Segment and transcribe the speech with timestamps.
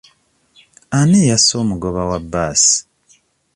[0.97, 2.75] Ani yasse omugoba wa bbaasi?